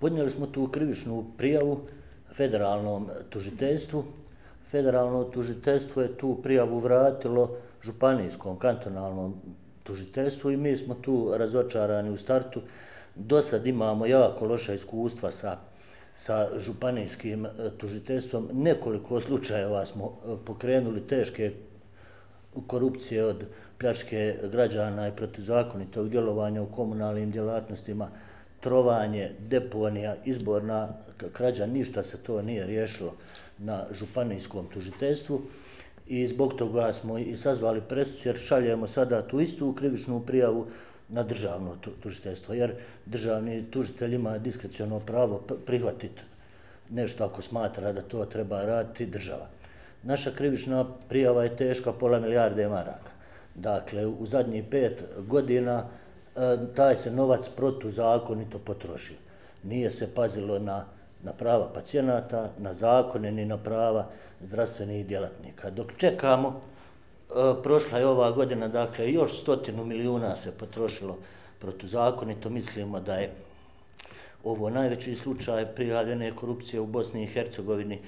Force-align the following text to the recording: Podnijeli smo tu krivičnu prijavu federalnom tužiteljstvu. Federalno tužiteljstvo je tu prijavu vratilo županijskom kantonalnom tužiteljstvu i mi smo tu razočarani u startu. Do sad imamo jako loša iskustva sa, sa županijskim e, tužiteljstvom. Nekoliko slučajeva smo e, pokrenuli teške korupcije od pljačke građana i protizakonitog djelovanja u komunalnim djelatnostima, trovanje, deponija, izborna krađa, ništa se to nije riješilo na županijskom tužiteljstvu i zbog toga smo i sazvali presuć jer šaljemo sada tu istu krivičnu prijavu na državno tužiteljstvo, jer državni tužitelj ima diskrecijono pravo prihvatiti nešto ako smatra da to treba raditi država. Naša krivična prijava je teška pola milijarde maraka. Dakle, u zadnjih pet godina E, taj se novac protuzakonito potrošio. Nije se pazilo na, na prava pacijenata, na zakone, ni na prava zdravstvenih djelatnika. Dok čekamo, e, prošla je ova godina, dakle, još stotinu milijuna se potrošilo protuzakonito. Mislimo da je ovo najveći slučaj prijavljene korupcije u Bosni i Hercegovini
Podnijeli 0.00 0.30
smo 0.30 0.46
tu 0.46 0.68
krivičnu 0.68 1.24
prijavu 1.36 1.80
federalnom 2.32 3.08
tužiteljstvu. 3.28 4.04
Federalno 4.70 5.24
tužiteljstvo 5.24 6.02
je 6.02 6.16
tu 6.16 6.38
prijavu 6.42 6.78
vratilo 6.78 7.56
županijskom 7.82 8.58
kantonalnom 8.58 9.34
tužiteljstvu 9.82 10.50
i 10.50 10.56
mi 10.56 10.76
smo 10.76 10.94
tu 10.94 11.32
razočarani 11.36 12.10
u 12.10 12.16
startu. 12.16 12.60
Do 13.14 13.42
sad 13.42 13.66
imamo 13.66 14.06
jako 14.06 14.46
loša 14.46 14.74
iskustva 14.74 15.30
sa, 15.30 15.56
sa 16.16 16.48
županijskim 16.58 17.46
e, 17.46 17.50
tužiteljstvom. 17.78 18.48
Nekoliko 18.52 19.20
slučajeva 19.20 19.86
smo 19.86 20.06
e, 20.06 20.36
pokrenuli 20.46 21.00
teške 21.00 21.52
korupcije 22.66 23.24
od 23.24 23.44
pljačke 23.78 24.38
građana 24.52 25.08
i 25.08 25.16
protizakonitog 25.16 26.08
djelovanja 26.08 26.62
u 26.62 26.66
komunalnim 26.66 27.30
djelatnostima, 27.30 28.08
trovanje, 28.60 29.30
deponija, 29.38 30.16
izborna 30.24 30.88
krađa, 31.32 31.66
ništa 31.66 32.02
se 32.02 32.16
to 32.16 32.42
nije 32.42 32.66
riješilo 32.66 33.14
na 33.58 33.84
županijskom 33.92 34.66
tužiteljstvu 34.74 35.40
i 36.06 36.26
zbog 36.28 36.54
toga 36.54 36.92
smo 36.92 37.18
i 37.18 37.36
sazvali 37.36 37.80
presuć 37.80 38.26
jer 38.26 38.38
šaljemo 38.38 38.86
sada 38.86 39.22
tu 39.22 39.40
istu 39.40 39.72
krivičnu 39.72 40.20
prijavu 40.20 40.66
na 41.08 41.22
državno 41.22 41.76
tužiteljstvo, 42.02 42.54
jer 42.54 42.74
državni 43.06 43.64
tužitelj 43.70 44.14
ima 44.14 44.38
diskrecijono 44.38 45.00
pravo 45.00 45.42
prihvatiti 45.66 46.22
nešto 46.90 47.24
ako 47.24 47.42
smatra 47.42 47.92
da 47.92 48.02
to 48.02 48.24
treba 48.24 48.64
raditi 48.64 49.06
država. 49.06 49.46
Naša 50.02 50.30
krivična 50.30 50.84
prijava 51.08 51.44
je 51.44 51.56
teška 51.56 51.92
pola 51.92 52.20
milijarde 52.20 52.68
maraka. 52.68 53.10
Dakle, 53.54 54.06
u 54.06 54.26
zadnjih 54.26 54.64
pet 54.70 55.02
godina 55.18 55.84
E, 56.36 56.56
taj 56.76 56.96
se 56.96 57.10
novac 57.10 57.48
protuzakonito 57.56 58.58
potrošio. 58.58 59.16
Nije 59.62 59.90
se 59.90 60.14
pazilo 60.14 60.58
na, 60.58 60.84
na 61.22 61.32
prava 61.32 61.68
pacijenata, 61.74 62.50
na 62.58 62.74
zakone, 62.74 63.32
ni 63.32 63.44
na 63.44 63.56
prava 63.56 64.06
zdravstvenih 64.40 65.06
djelatnika. 65.06 65.70
Dok 65.70 65.92
čekamo, 65.96 66.60
e, 67.30 67.62
prošla 67.62 67.98
je 67.98 68.06
ova 68.06 68.30
godina, 68.30 68.68
dakle, 68.68 69.12
još 69.12 69.40
stotinu 69.40 69.84
milijuna 69.84 70.36
se 70.36 70.52
potrošilo 70.52 71.18
protuzakonito. 71.58 72.50
Mislimo 72.50 73.00
da 73.00 73.14
je 73.14 73.30
ovo 74.44 74.70
najveći 74.70 75.14
slučaj 75.14 75.66
prijavljene 75.74 76.36
korupcije 76.36 76.80
u 76.80 76.86
Bosni 76.86 77.22
i 77.22 77.26
Hercegovini 77.26 78.00